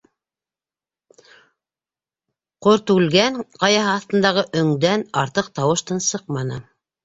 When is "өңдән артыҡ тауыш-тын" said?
4.65-6.07